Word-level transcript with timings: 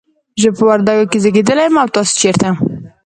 زه 0.41 0.49
په 0.57 0.61
وردګو 0.67 1.05
کې 1.11 1.17
زیږیدلی 1.23 1.63
یم، 1.67 1.75
او 1.81 1.87
تاسو 1.95 2.13
چیرته؟ 2.21 2.49